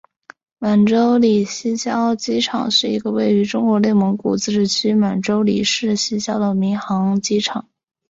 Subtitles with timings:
[0.57, 7.69] 满洲里西郊机场是一个位于中国内蒙古自治区满洲里市西郊的民航机场。